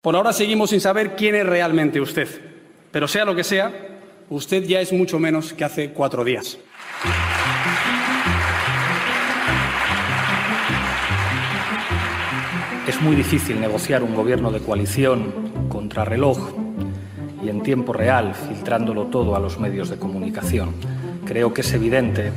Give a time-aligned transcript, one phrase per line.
[0.00, 2.28] Por ahora seguimos sin saber quién es realmente usted,
[2.92, 6.56] pero sea lo que sea, usted ya es mucho menos que hace cuatro días.
[12.86, 16.52] Es muy difícil negociar un gobierno de coalición contra reloj
[17.42, 20.76] y en tiempo real, filtrándolo todo a los medios de comunicación.
[21.24, 22.30] Creo que es evidente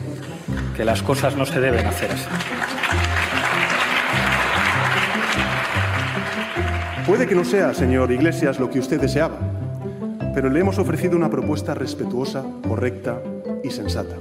[0.75, 2.27] que las cosas no se deben hacer así.
[7.05, 9.37] Puede que no sea, señor Iglesias, lo que usted deseaba,
[10.35, 13.19] pero le hemos ofrecido una propuesta respetuosa, correcta
[13.63, 14.15] y sensata.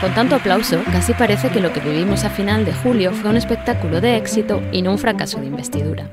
[0.00, 3.36] Con tanto aplauso, casi parece que lo que vivimos a final de julio fue un
[3.36, 6.08] espectáculo de éxito y no un fracaso de investidura.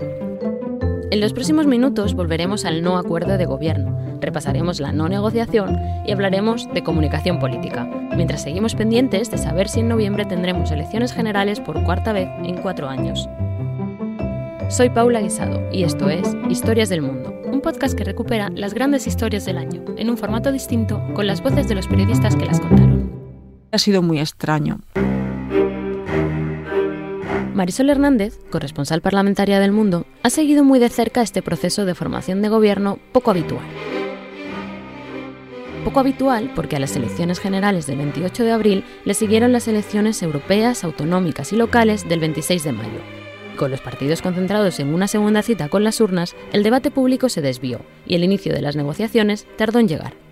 [1.11, 6.11] En los próximos minutos volveremos al no acuerdo de gobierno, repasaremos la no negociación y
[6.11, 11.59] hablaremos de comunicación política, mientras seguimos pendientes de saber si en noviembre tendremos elecciones generales
[11.59, 13.27] por cuarta vez en cuatro años.
[14.69, 19.05] Soy Paula Guisado y esto es Historias del Mundo, un podcast que recupera las grandes
[19.05, 22.61] historias del año en un formato distinto con las voces de los periodistas que las
[22.61, 23.11] contaron.
[23.73, 24.79] Ha sido muy extraño.
[27.53, 32.41] Marisol Hernández, corresponsal parlamentaria del Mundo, ha seguido muy de cerca este proceso de formación
[32.41, 33.65] de gobierno poco habitual.
[35.83, 40.21] Poco habitual porque a las elecciones generales del 28 de abril le siguieron las elecciones
[40.21, 42.99] europeas, autonómicas y locales del 26 de mayo.
[43.57, 47.41] Con los partidos concentrados en una segunda cita con las urnas, el debate público se
[47.41, 50.30] desvió y el inicio de las negociaciones tardó en llegar.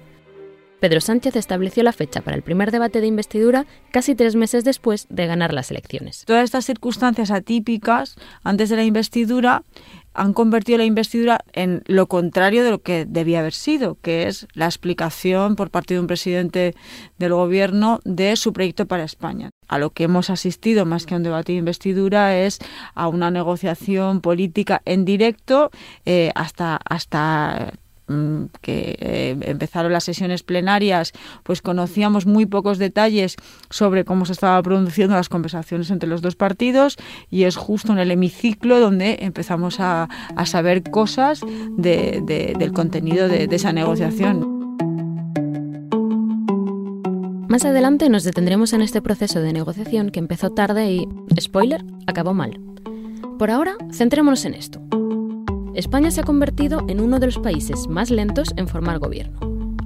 [0.80, 5.08] Pedro Sánchez estableció la fecha para el primer debate de investidura casi tres meses después
[5.09, 6.23] de ganar las elecciones.
[6.25, 9.63] Todas estas circunstancias atípicas antes de la investidura
[10.13, 14.47] han convertido la investidura en lo contrario de lo que debía haber sido, que es
[14.53, 16.75] la explicación por parte de un presidente
[17.17, 19.52] del gobierno de su proyecto para España.
[19.67, 22.59] A lo que hemos asistido más que a un debate de investidura es
[22.95, 25.69] a una negociación política en directo
[26.05, 27.73] eh, hasta hasta
[28.62, 33.36] que eh, empezaron las sesiones plenarias, pues conocíamos muy pocos detalles
[33.70, 36.98] sobre cómo se estaban produciendo las conversaciones entre los dos partidos
[37.30, 40.08] y es justo en el hemiciclo donde empezamos a,
[40.46, 41.42] saber cosas
[41.78, 44.59] del contenido de esa negociación.
[47.50, 51.08] Más adelante nos detendremos en este proceso de negociación que empezó tarde y,
[51.42, 52.62] spoiler, acabó mal.
[53.40, 54.80] Por ahora, centrémonos en esto.
[55.79, 59.40] España se ha convertido en uno de los países más lentos en formar gobierno.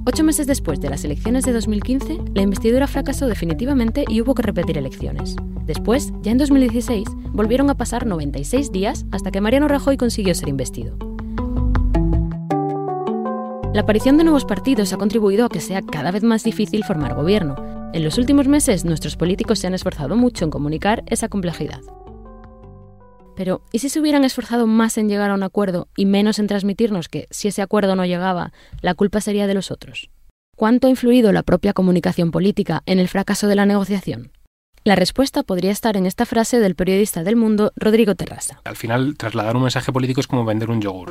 [0.04, 4.42] Ocho meses después de las elecciones de 2015, la investidura fracasó definitivamente y hubo que
[4.42, 5.36] repetir elecciones.
[5.64, 10.48] Después, ya en 2016, volvieron a pasar 96 días hasta que Mariano Rajoy consiguió ser
[10.48, 10.96] investido.
[13.72, 17.14] La aparición de nuevos partidos ha contribuido a que sea cada vez más difícil formar
[17.14, 17.54] gobierno.
[17.92, 21.80] En los últimos meses, nuestros políticos se han esforzado mucho en comunicar esa complejidad.
[23.36, 26.46] Pero, ¿y si se hubieran esforzado más en llegar a un acuerdo y menos en
[26.46, 30.10] transmitirnos que, si ese acuerdo no llegaba, la culpa sería de los otros?
[30.56, 34.30] ¿Cuánto ha influido la propia comunicación política en el fracaso de la negociación?
[34.84, 38.60] La respuesta podría estar en esta frase del periodista del Mundo, Rodrigo Terrasa.
[38.64, 41.10] Al final, trasladar un mensaje político es como vender un yogur.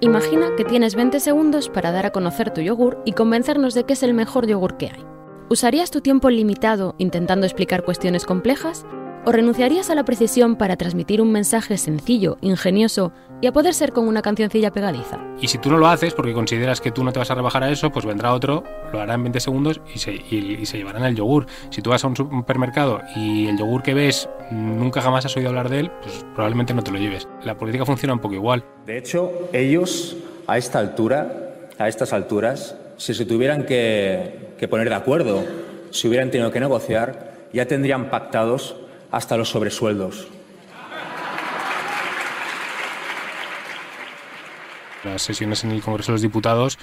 [0.00, 3.94] Imagina que tienes 20 segundos para dar a conocer tu yogur y convencernos de que
[3.94, 5.06] es el mejor yogur que hay.
[5.48, 8.84] ¿Usarías tu tiempo limitado intentando explicar cuestiones complejas
[9.26, 13.92] ¿O renunciarías a la precisión para transmitir un mensaje sencillo, ingenioso y a poder ser
[13.92, 15.18] con una cancioncilla pegadiza?
[15.40, 17.62] Y si tú no lo haces porque consideras que tú no te vas a rebajar
[17.62, 21.04] a eso, pues vendrá otro, lo hará en 20 segundos y se, y, se llevarán
[21.04, 21.46] el yogur.
[21.70, 25.48] Si tú vas a un supermercado y el yogur que ves nunca jamás has oído
[25.48, 27.26] hablar de él, pues probablemente no te lo lleves.
[27.44, 28.62] La política funciona un poco igual.
[28.84, 34.90] De hecho, ellos a esta altura, a estas alturas, si se tuvieran que, que poner
[34.90, 35.44] de acuerdo,
[35.92, 38.76] si hubieran tenido que negociar, ya tendrían pactados
[39.14, 40.26] hasta los sobresueldos.
[45.04, 46.78] Las sesiones en el Congreso de los Diputados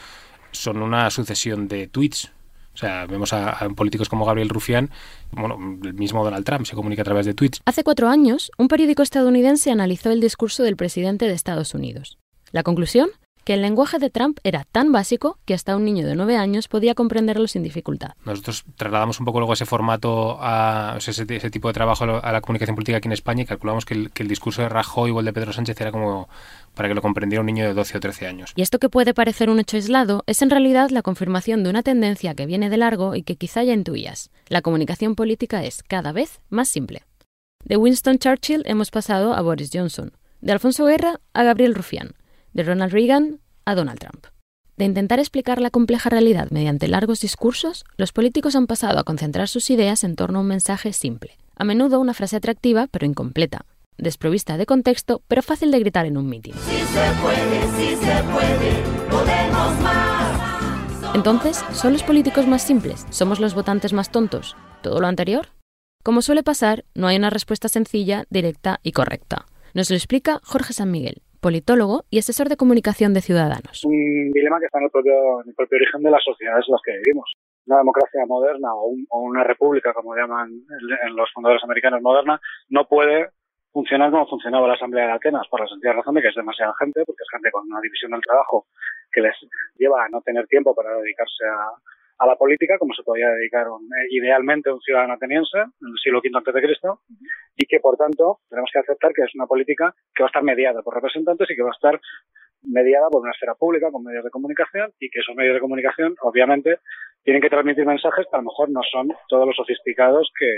[0.52, 2.32] son una sucesión de tweets.
[2.74, 4.92] O sea, vemos a, políticos como Gabriel Rufián,
[5.32, 7.62] bueno, el mismo Donald Trump se comunica a través de tweets.
[7.66, 12.18] Hace cuatro años, un periódico estadounidense analizó el discurso del presidente de Estados Unidos.
[12.52, 13.10] La conclusión,
[13.44, 16.68] que el lenguaje de Trump era tan básico que hasta un niño de nueve años
[16.68, 18.12] podía comprenderlo sin dificultad.
[18.26, 22.76] Nosotros trasladamos un poco luego ese formato, a, ese, tipo de trabajo a la comunicación
[22.76, 25.54] política aquí en España y calculamos que el, discurso de Rajoy o el de Pedro
[25.54, 26.30] Sánchez era como
[26.76, 28.54] para que lo comprendiera un niño de 12 o 13 años.
[28.56, 31.84] Y esto que puede parecer un hecho aislado es en realidad la confirmación de una
[31.84, 34.32] tendencia que viene de largo y que quizá ya intuías.
[34.48, 37.04] La comunicación política es cada vez más simple.
[37.64, 42.16] De Winston Churchill hemos pasado a Boris Johnson, de Alfonso Guerra a Gabriel Rufián,
[42.54, 44.28] de Ronald Reagan a Donald Trump.
[44.78, 49.48] De intentar explicar la compleja realidad mediante largos discursos, los políticos han pasado a concentrar
[49.48, 53.66] sus ideas en torno a un mensaje simple, a menudo una frase atractiva pero incompleta,
[53.98, 56.56] desprovista de contexto pero fácil de gritar en un mitin.
[61.14, 63.06] Entonces, ¿son los políticos más simples?
[63.10, 64.56] ¿Somos los votantes más tontos?
[64.82, 65.50] ¿Todo lo anterior?
[66.04, 69.46] Como suele pasar, no hay una respuesta sencilla, directa y correcta.
[69.74, 73.84] Nos lo explica Jorge San Miguel, politólogo y asesor de comunicación de Ciudadanos.
[73.84, 76.72] Un dilema que está en el propio, en el propio origen de las sociedades en
[76.72, 77.34] las que vivimos.
[77.66, 82.40] Una democracia moderna o, un, o una república, como llaman en los fundadores americanos moderna,
[82.70, 83.30] no puede
[83.72, 86.74] funcionar como funcionaba la Asamblea de Atenas, por la sencilla razón de que es demasiada
[86.80, 88.68] gente, porque es gente con una división del trabajo
[89.12, 89.36] que les
[89.78, 91.72] lleva a no tener tiempo para dedicarse a,
[92.22, 95.98] a la política, como se podía dedicar un, eh, idealmente un ciudadano ateniense en el
[96.04, 97.02] siglo V Cristo,
[97.58, 100.44] y que por tanto tenemos que aceptar que es una política que va a estar
[100.44, 102.00] mediada por representantes y que va a estar
[102.64, 106.16] mediada por una esfera pública con medios de comunicación y que esos medios de comunicación
[106.22, 106.78] obviamente
[107.24, 110.52] tienen que transmitir mensajes que a lo mejor no son todos los sofisticados que,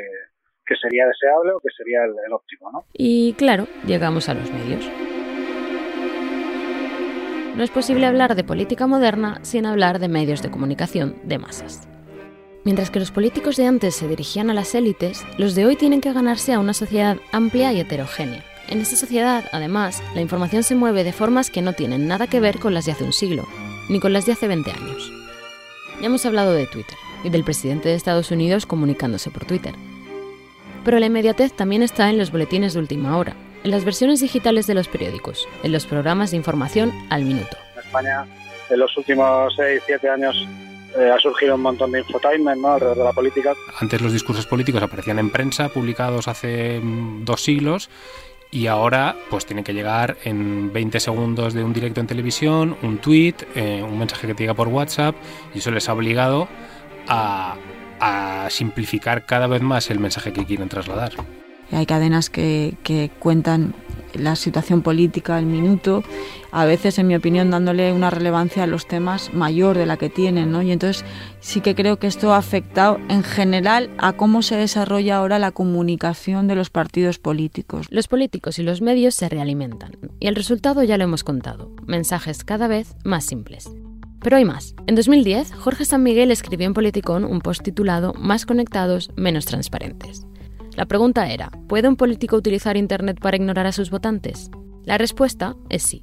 [0.66, 2.72] que sería deseable o que sería el, el óptimo.
[2.74, 2.84] ¿no?
[2.92, 4.92] Y claro, llegamos a los medios.
[7.56, 11.88] No es posible hablar de política moderna sin hablar de medios de comunicación de masas.
[12.64, 16.02] Mientras que los políticos de antes se dirigían a las élites, los de hoy tienen
[16.02, 18.44] que ganarse a una sociedad amplia y heterogénea.
[18.70, 22.40] En esta sociedad, además, la información se mueve de formas que no tienen nada que
[22.40, 23.46] ver con las de hace un siglo,
[23.88, 25.12] ni con las de hace 20 años.
[26.00, 29.76] Ya hemos hablado de Twitter y del presidente de Estados Unidos comunicándose por Twitter.
[30.84, 34.68] Pero la inmediatez también está en los boletines de última hora, en las versiones digitales
[34.68, 37.58] de los periódicos, en los programas de información al minuto.
[37.74, 38.26] En España,
[38.70, 40.48] en los últimos 6-7 años,
[40.98, 42.74] eh, ha surgido un montón de infotainment ¿no?
[42.74, 43.54] alrededor de la política.
[43.80, 47.90] Antes los discursos políticos aparecían en prensa, publicados hace mm, dos siglos,
[48.52, 53.00] y ahora pues tienen que llegar en 20 segundos de un directo en televisión, un
[53.00, 55.16] tweet, eh, un mensaje que te llega por WhatsApp,
[55.56, 56.48] y eso les ha obligado
[57.08, 57.56] a,
[58.00, 61.14] a simplificar cada vez más el mensaje que quieren trasladar.
[61.74, 63.74] Hay cadenas que, cuentan
[64.14, 66.04] la situación política al minuto,
[66.52, 70.10] a veces, en mi opinión, dándole una relevancia a los temas mayor de la que
[70.10, 70.62] tienen, ¿no?
[70.62, 71.04] Y entonces
[71.40, 75.52] sí que creo que esto ha afectado en general a cómo se desarrolla ahora la
[75.52, 77.88] comunicación de los partidos políticos.
[77.90, 82.44] Los políticos y los medios se realimentan, y el resultado ya lo hemos contado, mensajes
[82.44, 83.72] cada vez más simples.
[84.24, 84.74] Pero hay más.
[84.88, 90.26] En 2010, Jorge San Miguel escribió en Politicón un post titulado Más conectados, menos transparentes.
[90.76, 94.50] La pregunta era, ¿puede un político utilizar Internet para ignorar a sus votantes?
[94.84, 96.02] La respuesta es sí.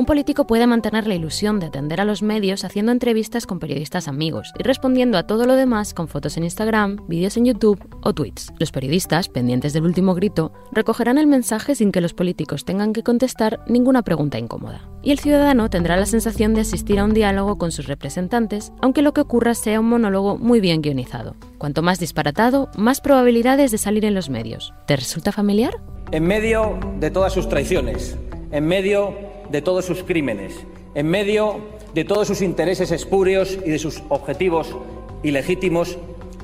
[0.00, 4.06] Un político puede mantener la ilusión de atender a los medios haciendo entrevistas con periodistas
[4.06, 8.12] amigos y respondiendo a todo lo demás con fotos en Instagram, vídeos en YouTube o
[8.14, 8.52] tweets.
[8.60, 13.02] Los periodistas, pendientes del último grito, recogerán el mensaje sin que los políticos tengan que
[13.02, 14.88] contestar ninguna pregunta incómoda.
[15.02, 19.02] Y el ciudadano tendrá la sensación de asistir a un diálogo con sus representantes, aunque
[19.02, 21.34] lo que ocurra sea un monólogo muy bien guionizado.
[21.58, 24.72] Cuanto más disparatado, más probabilidades de salir en los medios.
[24.86, 25.74] ¿Te resulta familiar?
[26.12, 28.16] En medio de todas sus traiciones,
[28.52, 30.54] en medio de todos sus crímenes,
[30.94, 31.60] en medio
[31.94, 34.76] de todos sus intereses espurios y de sus objetivos
[35.22, 35.98] ilegítimos,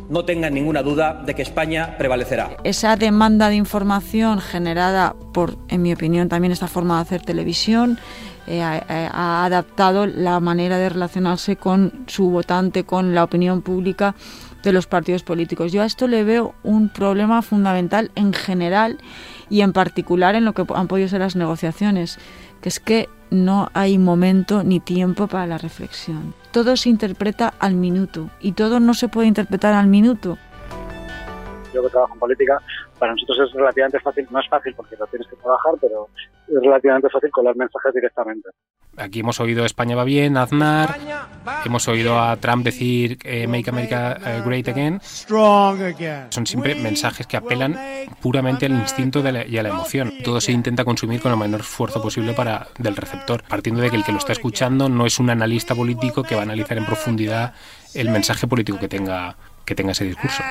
[0.09, 2.56] no tengan ninguna duda de que España prevalecerá.
[2.65, 7.99] Esa demanda de información generada por, en mi opinión, también esta forma de hacer televisión,
[8.47, 14.15] eh, ha, ha adaptado la manera de relacionarse con su votante, con la opinión pública
[14.62, 15.73] de los partidos políticos.
[15.73, 18.99] Yo a esto le veo un problema fundamental en general
[19.51, 22.19] y en particular en lo que han podido ser las negociaciones
[22.60, 26.34] que es que no hay momento ni tiempo para la reflexión.
[26.51, 30.39] Todo se interpreta al minuto y todo no se puede interpretar al minuto.
[31.74, 32.58] Yo que trabajo en política,
[32.98, 36.08] para nosotros es relativamente fácil, no es fácil porque lo tienes que trabajar, pero
[36.48, 38.48] es relativamente fácil colar mensajes directamente.
[38.96, 40.96] Aquí hemos oído España va bien, Aznar,
[41.64, 45.00] hemos oído a Trump decir eh, Make America eh, Great Again.
[46.31, 47.76] Son siempre mensajes que apelan
[48.22, 50.12] puramente al instinto de la, y a la emoción.
[50.22, 53.96] Todo se intenta consumir con el menor esfuerzo posible para del receptor, partiendo de que
[53.96, 56.86] el que lo está escuchando no es un analista político que va a analizar en
[56.86, 57.54] profundidad
[57.94, 60.43] el mensaje político que tenga, que tenga ese discurso.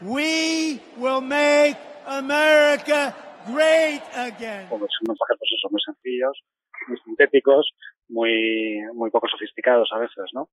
[0.00, 1.76] We will make
[2.06, 3.14] America
[3.50, 4.68] great again.
[4.68, 6.38] Pues son mensajes pues eso, muy sencillos,
[6.86, 7.70] muy sintéticos,
[8.08, 10.48] muy, muy poco sofisticados a veces, ¿no?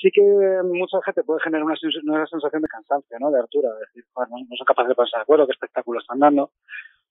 [0.00, 0.22] Sí que
[0.64, 1.74] mucha gente puede generar una,
[2.04, 3.30] una sensación de cansancio, ¿no?
[3.30, 6.50] De hartura, de decir, bueno, no, son capaces de de acuerdo, qué espectáculo están dando,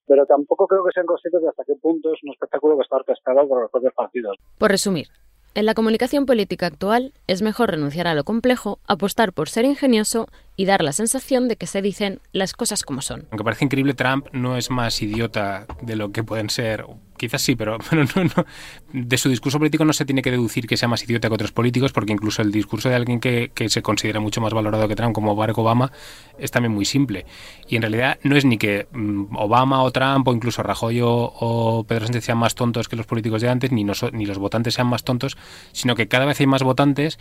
[0.06, 2.96] pero tampoco creo que sean conscientes de hasta qué punto es un espectáculo que está
[2.96, 4.36] orquestado por los propios partidos.
[4.58, 5.08] Por resumir,
[5.54, 10.28] en la comunicación política actual es mejor renunciar a lo complejo, apostar por ser ingenioso
[10.56, 13.26] y dar la sensación de que se dicen las cosas como son.
[13.30, 16.84] Aunque parece increíble, Trump no es más idiota de lo que pueden ser
[17.18, 18.46] Quizás sí, pero, no, no,
[18.92, 21.52] de su discurso político no se tiene que deducir que sea más idiota que otros
[21.52, 25.14] políticos, porque incluso el discurso de alguien que, se considera mucho más valorado que Trump,
[25.14, 25.92] como Barack Obama,
[26.38, 27.26] es también muy simple.
[27.68, 31.84] Y en realidad no es ni que mm, Obama o Trump o incluso Rajoy o,
[31.86, 34.86] Pedro Sánchez sean más tontos que los políticos de antes, ni, ni los votantes sean
[34.86, 35.36] más tontos,
[35.72, 37.18] sino que cada vez hay más votantes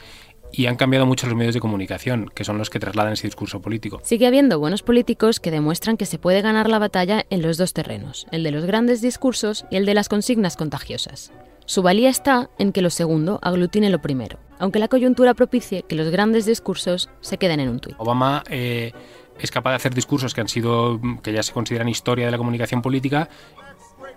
[0.51, 3.61] y han cambiado mucho los medios de comunicación, que son los que trasladan ese discurso
[3.61, 3.99] político.
[4.03, 7.73] Sigue habiendo buenos políticos que demuestran que se puede ganar la batalla en los dos
[7.73, 11.31] terrenos, el de los grandes discursos y el de las consignas contagiosas.
[11.65, 15.95] Su valía está en que lo segundo aglutine lo primero, aunque la coyuntura propicie que
[15.95, 17.95] los grandes discursos se queden en un tuit.
[17.99, 18.93] Obama eh,
[19.37, 22.37] es capaz de hacer discursos que han sido que ya se consideran historia de la
[22.37, 23.29] comunicación política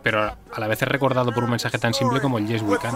[0.03, 2.79] pero a la vez es recordado por un mensaje tan simple como el Yes We
[2.79, 2.95] Can.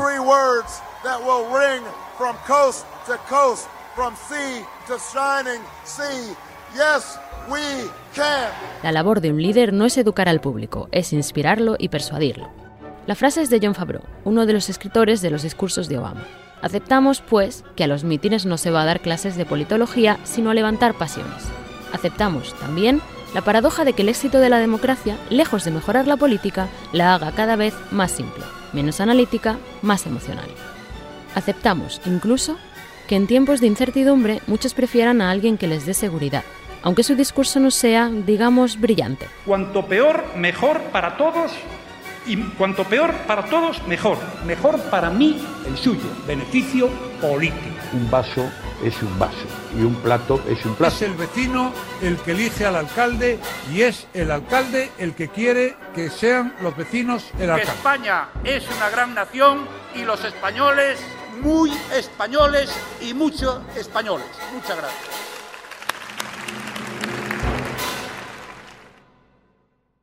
[8.83, 12.51] La labor de un líder no es educar al público, es inspirarlo y persuadirlo.
[13.07, 16.25] La frase es de John Favreau, uno de los escritores de los discursos de Obama.
[16.63, 20.51] Aceptamos, pues, que a los mítines no se va a dar clases de politología, sino
[20.51, 21.45] a levantar pasiones.
[21.93, 23.03] Aceptamos, también,
[23.35, 27.15] la paradoja de que el éxito de la democracia, lejos de mejorar la política, la
[27.15, 30.47] haga cada vez más simple, menos analítica, más emocional.
[31.35, 32.57] Aceptamos, incluso,
[33.09, 36.45] que en tiempos de incertidumbre muchos prefieran a alguien que les dé seguridad,
[36.83, 39.27] aunque su discurso no sea, digamos, brillante.
[39.45, 41.51] Cuanto peor, mejor para todos
[42.27, 44.19] y cuanto peor para todos, mejor.
[44.47, 46.09] Mejor para mí, el suyo.
[46.27, 46.89] Beneficio
[47.21, 47.59] político.
[47.93, 48.49] Un vaso
[48.83, 50.95] es un vaso y un plato es un plato.
[50.95, 53.39] Es el vecino el que elige al alcalde
[53.73, 57.73] y es el alcalde el que quiere que sean los vecinos el alcalde.
[57.73, 61.01] España es una gran nación y los españoles
[61.41, 64.27] muy españoles y muchos españoles.
[64.53, 65.25] Muchas gracias.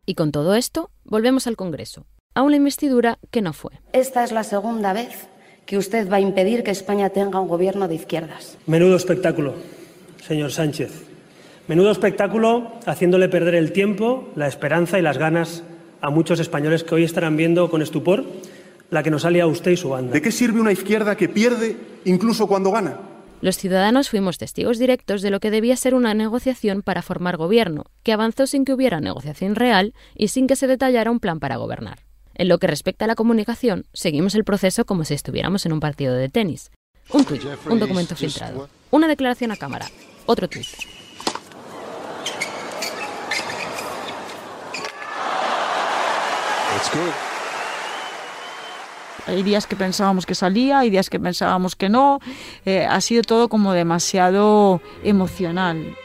[0.06, 3.80] Y con todo esto, volvemos al Congreso, a una investidura que no fue.
[3.94, 5.31] Esta es la segunda vez
[5.66, 8.58] que usted va a impedir que España tenga un gobierno de izquierdas.
[8.68, 9.54] Menudo espectáculo,
[10.26, 11.04] señor Sánchez.
[11.68, 15.64] Menudo espectáculo haciéndole perder el tiempo, la esperanza y las ganas
[16.02, 18.26] a muchos españoles que hoy estarán viendo con estupor
[18.90, 20.12] la que nos a usted y su banda.
[20.14, 22.98] ¿De qué sirve una izquierda que pierde incluso cuando gana?
[23.40, 27.86] Los ciudadanos fuimos testigos directos de lo que debía ser una negociación para formar gobierno,
[28.04, 31.56] que avanzó sin que hubiera negociación real y sin que se detallara un plan para
[31.56, 32.00] gobernar.
[32.42, 35.80] En lo que respecta a la comunicación, seguimos el proceso como si estuviéramos en un
[35.80, 36.72] partido de tenis.
[37.12, 39.86] Un tuit, un documento filtrado, una declaración a cámara,
[40.26, 40.66] otro tuit.
[49.28, 52.18] Hay días que pensábamos que salía, hay días que pensábamos que no.
[52.66, 55.96] Eh, ha sido todo como demasiado emocional.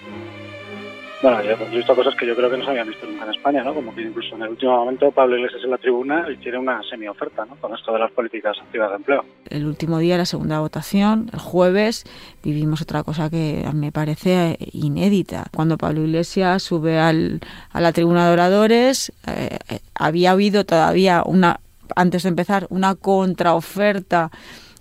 [1.23, 3.31] Bueno, yo he visto cosas que yo creo que no se habían visto nunca en
[3.31, 3.73] España, ¿no?
[3.73, 6.83] Como que incluso en el último momento Pablo Iglesias en la tribuna y tiene una
[6.83, 7.57] semi-oferta, ¿no?
[7.57, 9.25] Con esto de las políticas activas de empleo.
[9.49, 12.05] El último día, la segunda votación, el jueves,
[12.43, 15.47] vivimos otra cosa que me parece inédita.
[15.55, 17.41] Cuando Pablo Iglesias sube al,
[17.73, 21.61] a la tribuna de oradores, eh, eh, había habido todavía una,
[21.95, 24.31] antes de empezar, una contraoferta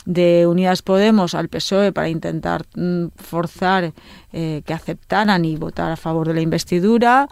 [0.05, 3.93] de Unidas Podemos al PSOE para intentar mm, forzar
[4.31, 7.27] eh, que aceptaran y votar a favor de la investidura.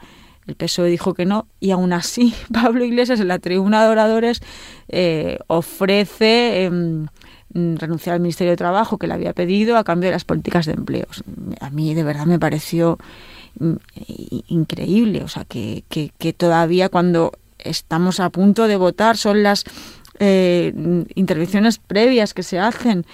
[0.47, 4.41] El PSOE dijo que no y aún así Pablo Iglesias en la tribuna de oradores
[4.89, 7.07] eh, ofrece em,
[7.53, 10.73] renunciar al Ministerio de Trabajo que le había pedido a cambio de las políticas de
[10.73, 11.05] empleo.
[11.61, 12.97] A mí de verdad me pareció
[13.59, 13.73] mm,
[14.47, 19.63] increíble, o sea, que, que todavía cuando estamos a punto de votar son las
[20.19, 20.73] eh,
[21.15, 23.05] intervenciones previas que se hacen,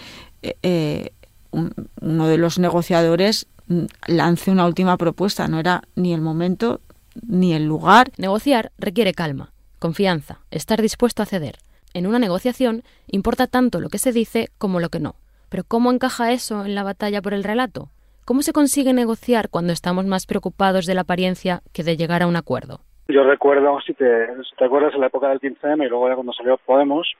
[0.41, 1.11] eh, eh,
[1.51, 5.47] uno de los negociadores mm, lance una última propuesta.
[5.47, 6.81] No era ni el momento
[7.27, 8.11] ni el lugar.
[8.17, 11.59] Negociar requiere calma, confianza, estar dispuesto a ceder.
[11.93, 15.15] En una negociación importa tanto lo que se dice como lo que no.
[15.49, 17.89] Pero ¿cómo encaja eso en la batalla por el relato?
[18.25, 22.27] ¿Cómo se consigue negociar cuando estamos más preocupados de la apariencia que de llegar a
[22.27, 22.81] un acuerdo?
[23.09, 26.31] Yo recuerdo, si te, te acuerdas, en la época del 15M y luego ya cuando
[26.31, 27.11] salió Podemos,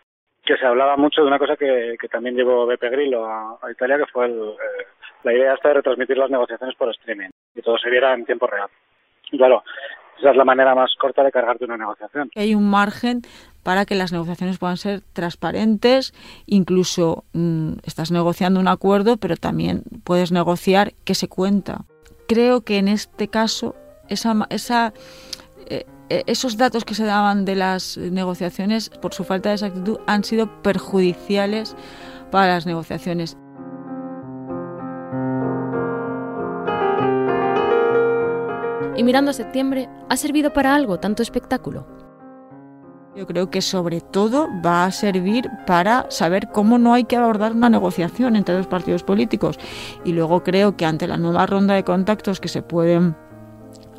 [0.46, 3.98] que se hablaba mucho de una cosa que, que también llevó Beppe Grillo a, Italia,
[3.98, 4.86] que fue el, eh,
[5.24, 8.46] la idea esta de retransmitir las negociaciones por streaming y todo se viera en tiempo
[8.46, 8.70] real.
[9.32, 9.64] Y claro,
[10.20, 12.30] esa es la manera más corta de cargarte una negociación.
[12.36, 13.22] Hay un margen
[13.64, 16.14] para que las negociaciones puedan ser transparentes,
[16.46, 21.86] incluso mm, estás negociando un acuerdo, pero también puedes negociar qué se cuenta.
[22.28, 23.76] Creo que en este caso
[24.08, 24.94] esa, esa
[26.10, 30.62] esos datos que se daban de las negociaciones, por su falta de exactitud, han sido
[30.62, 31.76] perjudiciales
[32.32, 33.38] para las negociaciones.
[38.96, 41.88] Y mirando a septiembre, ¿ha servido para algo tanto espectáculo?
[43.16, 47.54] Yo creo que sobre todo va a servir para saber cómo no hay que abordar
[47.54, 49.60] una negociación entre los partidos políticos.
[50.06, 53.16] Y luego creo que ante la nueva ronda de contactos que se pueden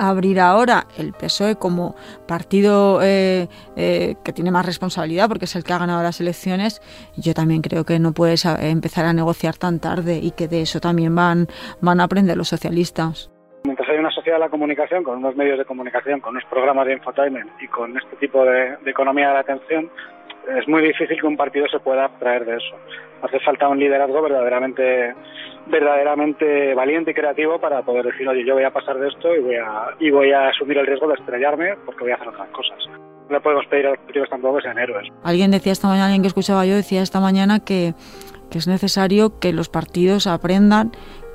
[0.09, 1.95] abrir ahora el PSOE como
[2.27, 6.81] partido eh, eh, que tiene más responsabilidad porque es el que ha ganado las elecciones,
[7.15, 10.79] yo también creo que no puedes empezar a negociar tan tarde y que de eso
[10.79, 11.47] también van,
[11.81, 13.31] van a aprender los socialistas.
[13.63, 16.87] Mientras hay una sociedad de la comunicación, con unos medios de comunicación, con unos programas
[16.87, 19.91] de infotainment y con este tipo de, economía de la atención,
[20.47, 22.75] es muy difícil que un partido se pueda abstraer de eso.
[23.21, 25.13] Hace falta un liderazgo verdaderamente
[25.67, 29.39] verdaderamente valiente y creativo para poder decir, oye, yo voy a pasar de esto y
[29.39, 32.49] voy a, y voy a asumir el riesgo de estrellarme porque voy a hacer otras
[32.49, 32.79] cosas.
[33.29, 35.07] No le podemos pedir a los políticos tampoco que sean héroes.
[35.23, 37.93] Alguien decía esta mañana, alguien que escuchaba yo decía esta mañana que
[38.51, 40.91] es necesario que los partidos aprendan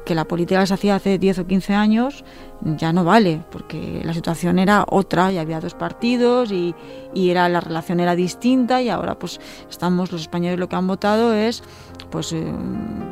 [0.06, 2.24] que la política que se hacía hace 10 o 15 años
[2.62, 6.74] ya no vale, porque la situación era otra y había dos partidos y,
[7.12, 10.86] y, era la relación era distinta y ahora pues estamos los españoles lo que han
[10.86, 11.62] votado es
[12.10, 12.44] pues, eh,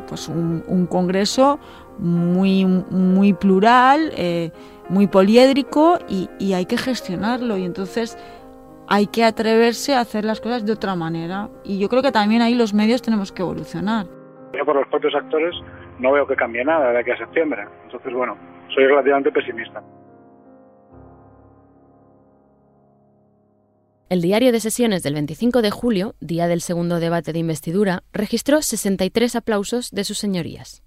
[0.08, 1.58] pues un, congreso
[1.98, 4.50] muy, muy plural, eh,
[4.88, 8.16] muy poliédrico y, y hay que gestionarlo y entonces
[8.86, 12.40] hay que atreverse a hacer las cosas de otra manera y yo creo que también
[12.40, 14.06] ahí los medios tenemos que evolucionar.
[14.64, 15.54] Por los propios actores
[15.98, 17.66] no veo que cambie nada de aquí a septiembre.
[17.84, 18.36] Entonces, bueno,
[18.74, 19.82] soy relativamente pesimista.
[24.08, 28.62] El diario de sesiones del 25 de julio, día del segundo debate de investidura, registró
[28.62, 30.82] 63 aplausos de sus señorías.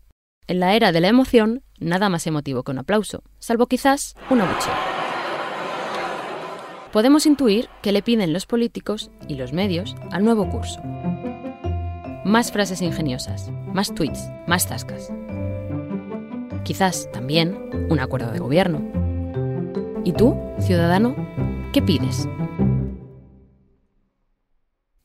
[0.47, 4.45] En la era de la emoción, nada más emotivo que un aplauso, salvo quizás una
[4.45, 4.69] buche.
[6.93, 10.81] Podemos intuir que le piden los políticos y los medios al nuevo curso
[12.27, 15.12] más frases ingeniosas, más tweets, más tascas.
[16.63, 18.81] Quizás también un acuerdo de gobierno.
[20.03, 21.15] ¿Y tú, ciudadano,
[21.72, 22.27] qué pides?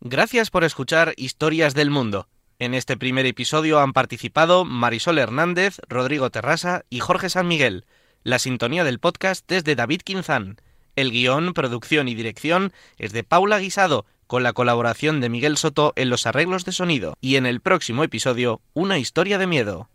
[0.01, 2.29] Gracias por escuchar Historias del Mundo.
[2.59, 7.87] En este primer episodio han participado Marisol Hernández, Rodrigo Terrasa y Jorge San Miguel.
[8.25, 10.57] La sintonía del podcast es de David Quinzán.
[10.97, 15.93] El guion, producción y dirección es de Paula Guisado con la colaboración de Miguel Soto
[15.95, 19.91] en los arreglos de sonido y en el próximo episodio una historia de miedo.